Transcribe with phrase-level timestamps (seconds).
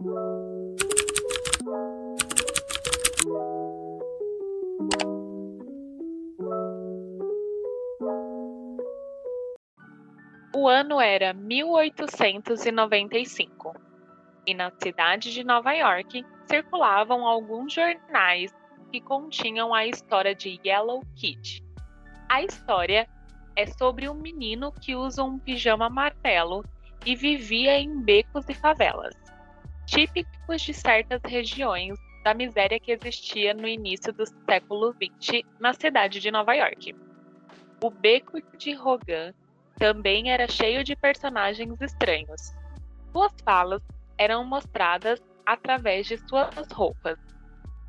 [0.00, 0.04] O
[10.68, 13.74] ano era 1895
[14.46, 18.54] e na cidade de Nova York circulavam alguns jornais
[18.92, 21.60] que continham a história de Yellow Kid.
[22.28, 23.08] A história
[23.56, 26.64] é sobre um menino que usa um pijama amarelo
[27.04, 29.16] e vivia em becos e favelas,
[29.88, 36.20] típicos de certas regiões da miséria que existia no início do século XX na cidade
[36.20, 36.94] de Nova York.
[37.82, 39.32] O beco de Rogan
[39.78, 42.52] também era cheio de personagens estranhos.
[43.12, 43.80] Suas falas
[44.18, 47.18] eram mostradas através de suas roupas,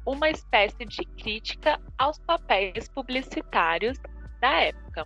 [0.05, 3.97] uma espécie de crítica aos papéis publicitários
[4.39, 5.05] da época.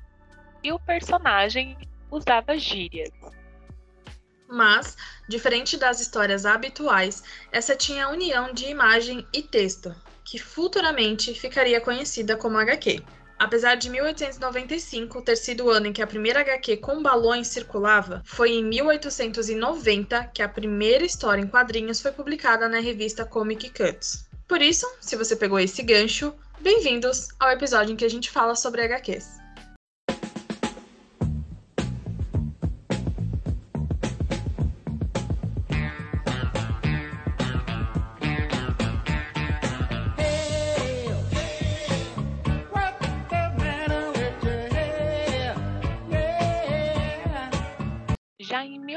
[0.63, 1.75] E o personagem
[2.11, 3.09] usava gírias.
[4.53, 4.95] Mas,
[5.27, 11.81] diferente das histórias habituais, essa tinha a união de imagem e texto, que futuramente ficaria
[11.81, 13.01] conhecida como HQ.
[13.39, 18.21] Apesar de 1895 ter sido o ano em que a primeira HQ com balões circulava,
[18.23, 24.29] foi em 1890 que a primeira história em quadrinhos foi publicada na revista Comic Cuts.
[24.47, 28.55] Por isso, se você pegou esse gancho, bem-vindos ao episódio em que a gente fala
[28.55, 29.42] sobre HQs.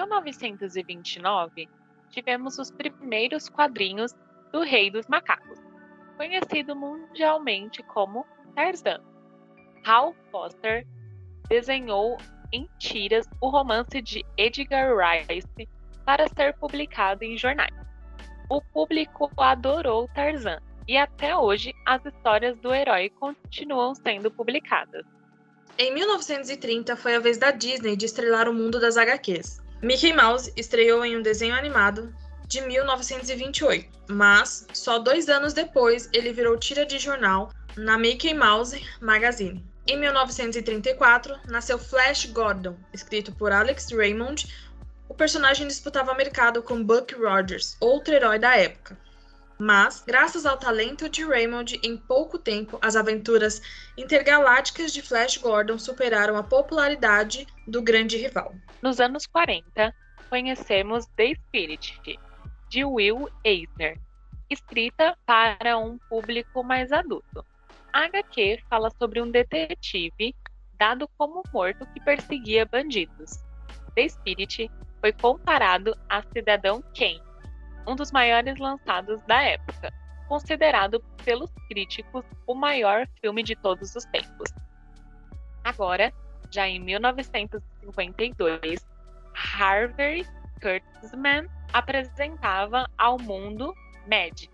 [0.06, 1.68] 1929,
[2.10, 4.14] tivemos os primeiros quadrinhos
[4.52, 5.58] do Rei dos Macacos,
[6.16, 9.02] conhecido mundialmente como Tarzan.
[9.84, 10.86] Hal Foster
[11.48, 12.16] desenhou
[12.52, 15.68] em tiras o romance de Edgar Rice
[16.04, 17.74] para ser publicado em jornais.
[18.48, 25.04] O público adorou Tarzan e até hoje as histórias do herói continuam sendo publicadas.
[25.76, 29.65] Em 1930 foi a vez da Disney de estrelar o mundo das HQs.
[29.82, 32.14] Mickey Mouse estreou em um desenho animado
[32.48, 38.82] de 1928, mas só dois anos depois ele virou tira de jornal na Mickey Mouse
[39.00, 39.62] Magazine.
[39.86, 44.50] Em 1934 nasceu Flash Gordon, escrito por Alex Raymond.
[45.08, 48.98] O personagem disputava mercado com Buck Rogers, outro herói da época.
[49.58, 53.62] Mas, graças ao talento de Raymond, em pouco tempo, as aventuras
[53.96, 58.54] intergalácticas de Flash Gordon superaram a popularidade do grande rival.
[58.82, 59.94] Nos anos 40,
[60.28, 61.98] conhecemos The Spirit,
[62.68, 63.98] de Will Eisner,
[64.50, 67.44] escrita para um público mais adulto.
[67.92, 70.34] A HQ fala sobre um detetive
[70.78, 73.42] dado como morto que perseguia bandidos.
[73.94, 77.22] The Spirit foi comparado a Cidadão Kane,
[77.86, 79.92] um dos maiores lançados da época,
[80.28, 84.50] considerado pelos críticos o maior filme de todos os tempos.
[85.64, 86.10] Agora,
[86.50, 88.86] já em 1952,
[89.34, 90.26] Harvey
[90.60, 93.74] Kurtzman apresentava ao mundo
[94.06, 94.44] Mad.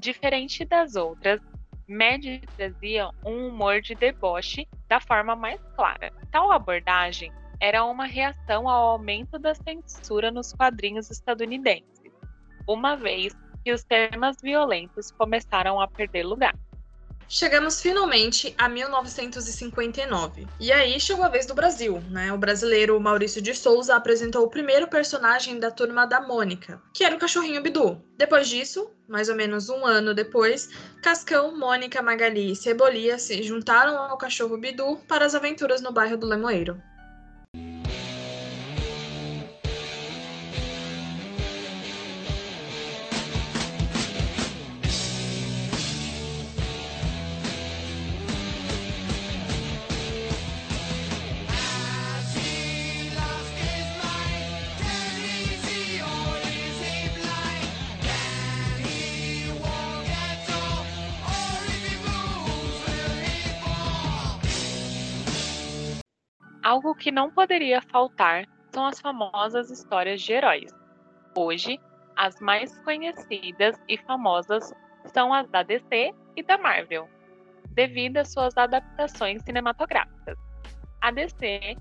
[0.00, 1.40] Diferente das outras,
[1.88, 2.24] Mad
[2.56, 6.12] trazia um humor de deboche da forma mais clara.
[6.30, 11.93] Tal abordagem era uma reação ao aumento da censura nos quadrinhos estadunidenses
[12.66, 16.54] uma vez que os temas violentos começaram a perder lugar.
[17.26, 20.46] Chegamos finalmente a 1959.
[20.60, 22.32] E aí chegou a vez do Brasil, né?
[22.32, 27.16] O brasileiro Maurício de Souza apresentou o primeiro personagem da turma da Mônica, que era
[27.16, 28.00] o cachorrinho Bidu.
[28.16, 30.68] Depois disso, mais ou menos um ano depois,
[31.02, 36.18] Cascão, Mônica, Magali e Cebolia se juntaram ao cachorro Bidu para as aventuras no bairro
[36.18, 36.80] do Lemoeiro.
[66.74, 70.74] Algo que não poderia faltar são as famosas histórias de heróis.
[71.32, 71.78] Hoje,
[72.16, 74.72] as mais conhecidas e famosas
[75.04, 77.08] são as da DC e da Marvel,
[77.68, 80.36] devido às suas adaptações cinematográficas.
[81.00, 81.76] A DC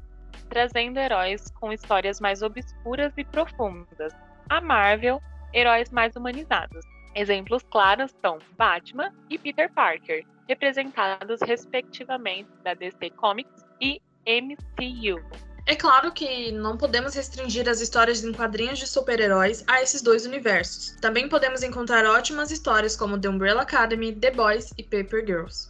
[0.47, 4.13] trazendo heróis com histórias mais obscuras e profundas.
[4.47, 5.19] A Marvel,
[5.55, 6.85] heróis mais humanizados.
[7.15, 15.21] Exemplos claros são Batman e Peter Parker, representados respectivamente da DC Comics e MCU.
[15.65, 20.25] É claro que não podemos restringir as histórias em quadrinhos de super-heróis a esses dois
[20.25, 20.95] universos.
[20.99, 25.69] Também podemos encontrar ótimas histórias como The Umbrella Academy, The Boys e Paper Girls.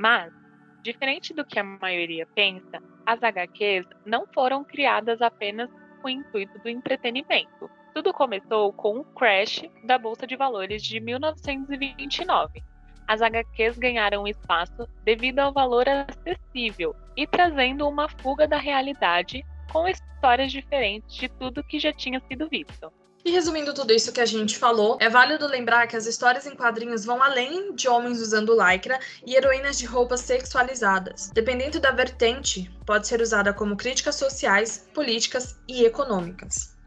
[0.00, 0.32] Mas,
[0.82, 5.68] diferente do que a maioria pensa, as HQs não foram criadas apenas
[6.00, 7.70] com o intuito do entretenimento.
[7.92, 12.62] Tudo começou com o crash da Bolsa de Valores de 1929.
[13.06, 19.86] As HQs ganharam espaço devido ao valor acessível e trazendo uma fuga da realidade com
[19.86, 22.90] histórias diferentes de tudo que já tinha sido visto.
[23.22, 26.56] E resumindo tudo isso que a gente falou, é válido lembrar que as histórias em
[26.56, 31.30] quadrinhos vão além de homens usando lycra e heroínas de roupas sexualizadas.
[31.32, 36.79] Dependendo da vertente, pode ser usada como críticas sociais, políticas e econômicas.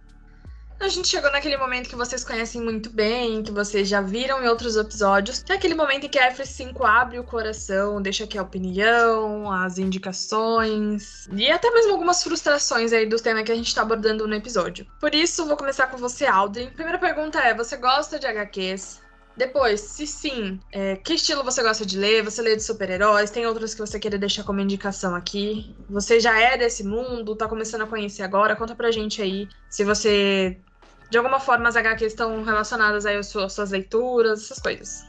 [0.79, 4.47] A gente chegou naquele momento que vocês conhecem muito bem, que vocês já viram em
[4.47, 8.37] outros episódios, que é aquele momento em que a F5 abre o coração, deixa aqui
[8.37, 13.67] a opinião, as indicações e até mesmo algumas frustrações aí do tema que a gente
[13.67, 14.85] está abordando no episódio.
[14.99, 16.69] Por isso, vou começar com você, Aldrin.
[16.71, 19.02] Primeira pergunta é: você gosta de HQs?
[19.35, 22.23] Depois, se sim, é, que estilo você gosta de ler?
[22.23, 23.31] Você lê de super-heróis?
[23.31, 25.75] Tem outros que você queira deixar como indicação aqui?
[25.89, 27.35] Você já é desse mundo?
[27.35, 28.55] Tá começando a conhecer agora?
[28.55, 30.61] Conta pra gente aí se você
[31.09, 35.07] de alguma forma as HQs estão relacionadas aí às suas, leituras, essas coisas.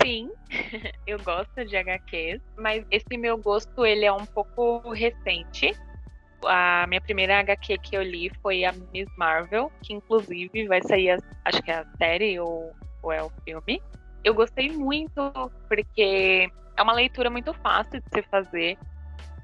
[0.00, 0.30] Sim,
[1.08, 5.74] eu gosto de HQs, mas esse meu gosto ele é um pouco recente.
[6.44, 11.10] A minha primeira HQ que eu li foi a Miss Marvel, que inclusive vai sair,
[11.10, 13.82] a, acho que é a série ou, ou é o filme.
[14.22, 15.32] Eu gostei muito
[15.68, 18.78] porque é uma leitura muito fácil de se fazer,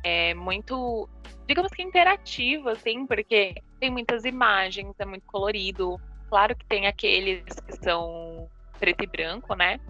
[0.02, 1.08] é muito,
[1.46, 6.00] digamos que interativa, assim, porque tem muitas imagens, é muito colorido.
[6.28, 8.48] Claro que tem aqueles que são
[8.78, 9.80] preto e branco, né?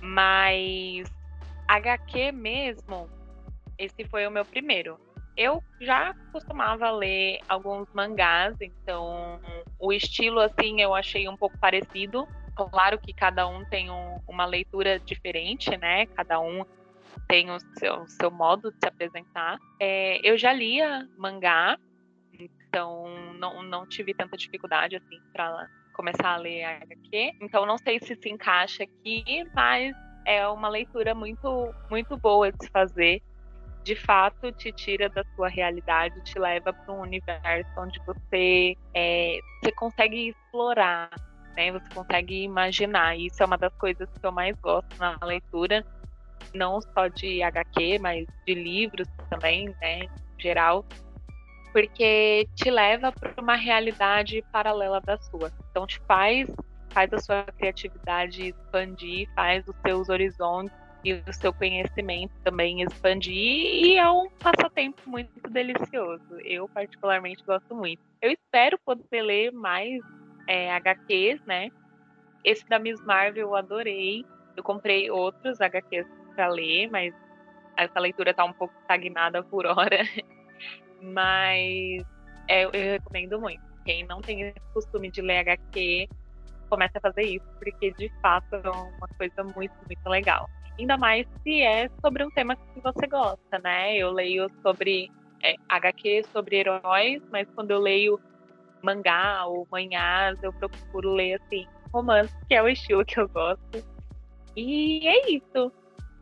[0.00, 1.04] Mas
[1.68, 3.08] HQ mesmo,
[3.78, 4.98] esse foi o meu primeiro.
[5.36, 9.40] Eu já costumava ler alguns mangás, então
[9.78, 12.28] o estilo assim eu achei um pouco parecido.
[12.54, 16.06] Claro que cada um tem um, uma leitura diferente, né?
[16.06, 16.64] Cada um
[17.28, 19.58] tem o seu, seu modo de se apresentar.
[19.80, 21.78] É, eu já lia mangá,
[22.32, 27.32] então não, não tive tanta dificuldade assim para começar a ler HQ.
[27.40, 29.94] Então não sei se se encaixa aqui, mas
[30.26, 33.22] é uma leitura muito muito boa de se fazer.
[33.84, 39.38] De fato, te tira da sua realidade, te leva para um universo onde você é,
[39.60, 41.10] você consegue explorar,
[41.56, 41.72] né?
[41.72, 43.16] Você consegue imaginar.
[43.16, 45.84] Isso é uma das coisas que eu mais gosto na leitura,
[46.54, 50.00] não só de HQ, mas de livros também, né?
[50.00, 50.08] Em
[50.40, 50.84] geral,
[51.72, 55.50] porque te leva para uma realidade paralela da sua.
[55.70, 56.48] Então te faz,
[56.90, 63.34] faz a sua criatividade expandir, faz os seus horizontes e o seu conhecimento também expandir
[63.34, 66.38] e é um passatempo muito delicioso.
[66.44, 68.00] Eu particularmente gosto muito.
[68.20, 70.00] Eu espero poder ler mais
[70.46, 71.68] é, HQs, né?
[72.44, 74.24] Esse da Miss Marvel eu adorei.
[74.56, 77.14] Eu comprei outros HQs para ler, mas
[77.76, 79.98] essa leitura está um pouco estagnada por hora.
[81.02, 82.04] Mas
[82.48, 83.60] é, eu recomendo muito.
[83.84, 86.08] Quem não tem esse costume de ler HQ,
[86.68, 90.48] comece a fazer isso, porque de fato é uma coisa muito, muito legal.
[90.78, 93.96] Ainda mais se é sobre um tema que você gosta, né?
[93.96, 95.10] Eu leio sobre
[95.42, 98.20] é, HQ, sobre heróis, mas quando eu leio
[98.82, 103.84] mangá ou manhás, eu procuro ler assim, romance, que é o estilo que eu gosto.
[104.56, 105.72] E é isso.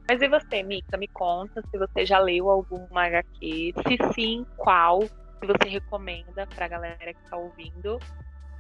[0.09, 0.97] Mas e você, Mika?
[0.97, 6.69] Me conta se você já leu alguma HQ, se sim, qual, se você recomenda pra
[6.69, 7.99] galera que tá ouvindo.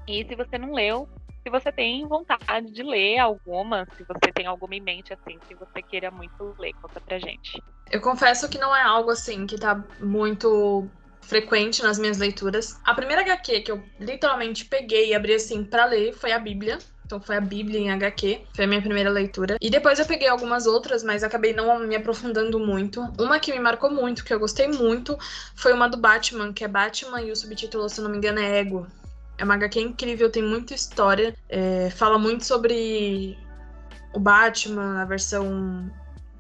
[0.07, 1.09] E se você não leu,
[1.43, 5.55] se você tem vontade de ler alguma, se você tem alguma em mente assim que
[5.55, 7.63] você queira muito ler, conta pra gente.
[7.91, 10.89] Eu confesso que não é algo assim que tá muito
[11.31, 12.77] frequente nas minhas leituras.
[12.85, 16.77] A primeira HQ que eu literalmente peguei e abri assim para ler foi a Bíblia,
[17.07, 19.57] então foi a Bíblia em HQ, foi a minha primeira leitura.
[19.61, 23.01] E depois eu peguei algumas outras, mas acabei não me aprofundando muito.
[23.17, 25.17] Uma que me marcou muito, que eu gostei muito,
[25.55, 28.59] foi uma do Batman, que é Batman e o subtítulo, se não me engano, é
[28.59, 28.89] Ego.
[29.39, 33.39] É uma HQ incrível, tem muita história, é, fala muito sobre
[34.13, 35.91] o Batman, a versão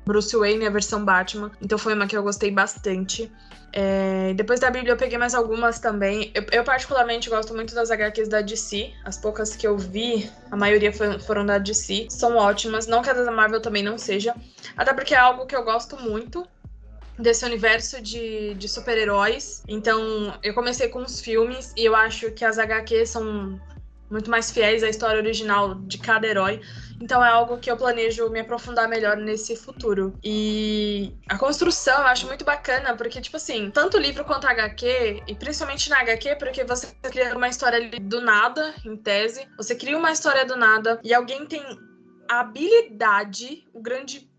[0.04, 1.50] Bruce Wayne, a versão Batman.
[1.60, 3.30] Então foi uma que eu gostei bastante.
[3.72, 6.32] É, depois da Bíblia eu peguei mais algumas também.
[6.34, 8.92] Eu, eu, particularmente gosto muito das HQs da DC.
[9.04, 12.08] As poucas que eu vi, a maioria foi, foram da DC.
[12.10, 12.86] São ótimas.
[12.86, 14.34] Não que a da Marvel também não seja.
[14.76, 16.46] Até porque é algo que eu gosto muito
[17.18, 19.62] desse universo de, de super-heróis.
[19.68, 23.60] Então, eu comecei com os filmes e eu acho que as HQs são
[24.10, 26.60] muito mais fiéis à história original de cada herói.
[27.00, 30.14] Então é algo que eu planejo me aprofundar melhor nesse futuro.
[30.22, 34.50] E a construção eu acho muito bacana, porque, tipo assim, tanto o livro quanto a
[34.50, 39.74] HQ, e principalmente na HQ, porque você cria uma história do nada, em tese, você
[39.74, 41.62] cria uma história do nada, e alguém tem
[42.28, 44.29] a habilidade, o grande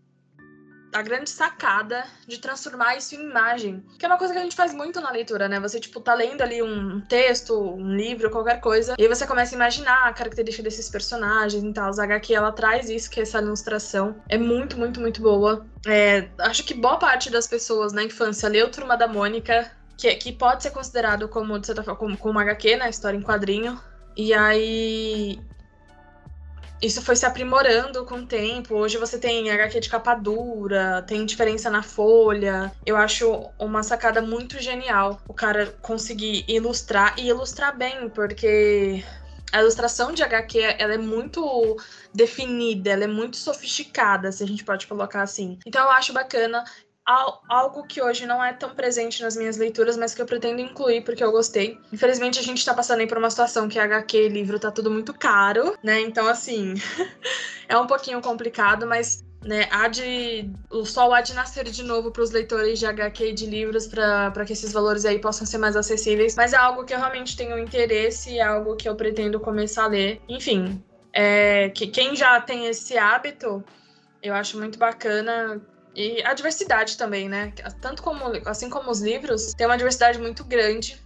[0.92, 3.84] a grande sacada de transformar isso em imagem.
[3.98, 5.58] Que é uma coisa que a gente faz muito na leitura, né?
[5.60, 9.54] Você, tipo, tá lendo ali um texto, um livro, qualquer coisa, e aí você começa
[9.54, 11.90] a imaginar a característica desses personagens e tal.
[11.98, 14.16] A HQ, ela traz isso, que é essa ilustração.
[14.28, 15.66] É muito, muito, muito boa.
[15.86, 20.32] É, acho que boa parte das pessoas na infância leu Turma da Mônica, que, que
[20.32, 22.90] pode ser considerado como, de certa forma, como, como HQ, né?
[22.90, 23.80] História em quadrinho.
[24.16, 25.40] E aí
[26.82, 28.74] isso foi se aprimorando com o tempo.
[28.74, 32.72] Hoje você tem HQ de capa dura, tem diferença na folha.
[32.84, 39.04] Eu acho uma sacada muito genial o cara conseguir ilustrar e ilustrar bem, porque
[39.52, 41.76] a ilustração de HQ ela é muito
[42.12, 45.58] definida, ela é muito sofisticada, se a gente pode colocar assim.
[45.64, 46.64] Então eu acho bacana
[47.04, 51.02] algo que hoje não é tão presente nas minhas leituras, mas que eu pretendo incluir
[51.02, 51.78] porque eu gostei.
[51.92, 55.12] Infelizmente, a gente tá passando aí por uma situação que HQ livro tá tudo muito
[55.12, 56.00] caro, né?
[56.00, 56.74] Então, assim,
[57.68, 62.12] é um pouquinho complicado, mas né, há de, o sol há de nascer de novo
[62.12, 65.58] para os leitores de HQ e de livros para que esses valores aí possam ser
[65.58, 66.36] mais acessíveis.
[66.36, 69.88] Mas é algo que eu realmente tenho interesse, é algo que eu pretendo começar a
[69.88, 70.20] ler.
[70.28, 70.80] Enfim,
[71.12, 73.64] é, que quem já tem esse hábito,
[74.22, 75.60] eu acho muito bacana
[75.94, 77.52] e a diversidade também, né?
[77.80, 81.00] Tanto como, assim como os livros, tem uma diversidade muito grande.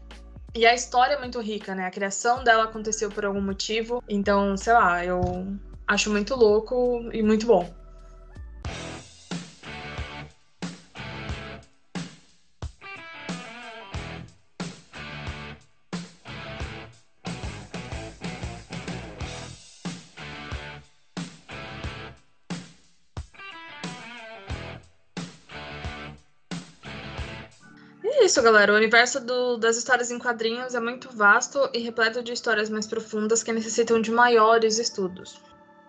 [0.55, 1.87] E a história é muito rica, né?
[1.87, 4.02] A criação dela aconteceu por algum motivo.
[4.09, 5.21] Então, sei lá, eu
[5.87, 7.86] acho muito louco e muito bom.
[28.26, 28.73] Isso, galera.
[28.73, 32.87] O universo do, das histórias em quadrinhos é muito vasto e repleto de histórias mais
[32.87, 35.40] profundas que necessitam de maiores estudos.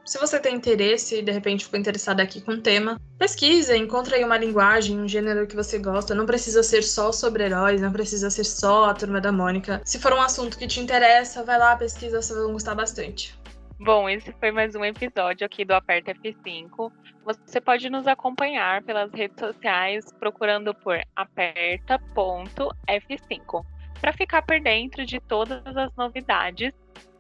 [0.05, 4.15] Se você tem interesse e de repente ficou interessado aqui com o tema, pesquisa, encontre
[4.15, 6.13] aí uma linguagem, um gênero que você gosta.
[6.15, 9.81] Não precisa ser só sobre heróis, não precisa ser só a turma da Mônica.
[9.83, 13.37] Se for um assunto que te interessa, vai lá, pesquisa, vocês vão gostar bastante.
[13.79, 16.91] Bom, esse foi mais um episódio aqui do Aperta F5.
[17.23, 23.63] Você pode nos acompanhar pelas redes sociais procurando por aperta.f5
[24.01, 26.73] para ficar por dentro de todas as novidades.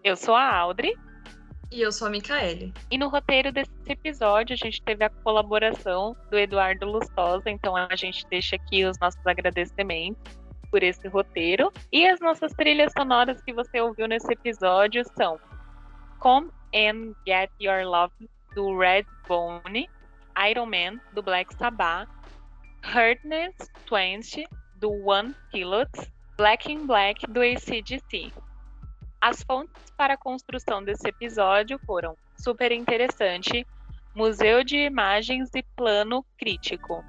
[0.03, 0.95] Eu sou a Audrey.
[1.71, 2.73] E eu sou a Micaele.
[2.89, 7.95] E no roteiro desse episódio, a gente teve a colaboração do Eduardo Lustosa, então a
[7.95, 10.39] gente deixa aqui os nossos agradecimentos
[10.71, 11.71] por esse roteiro.
[11.91, 15.39] E as nossas trilhas sonoras que você ouviu nesse episódio são
[16.19, 18.13] Come and Get Your Love
[18.55, 19.89] do Redbone,
[20.37, 22.09] Iron Man do Black Sabbath,
[22.83, 23.55] Hurtness
[23.89, 24.47] 20
[24.79, 28.31] do One Pilots, Black in Black do ACDC.
[29.21, 33.65] As fontes para a construção desse episódio foram super interessante,
[34.15, 37.03] Museu de Imagens e Plano Crítico.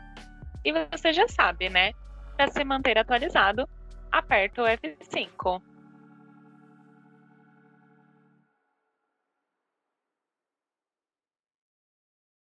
[0.64, 1.92] E você já sabe, né?
[2.36, 3.68] Para se manter atualizado,
[4.10, 5.62] aperta o F5.